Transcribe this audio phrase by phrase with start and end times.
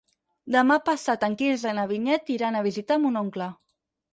[0.53, 3.53] Demà passat en Quirze i na Vinyet iran a visitar mon oncle.